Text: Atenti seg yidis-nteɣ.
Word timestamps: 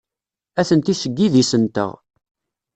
Atenti 0.59 0.93
seg 1.01 1.13
yidis-nteɣ. 1.19 1.91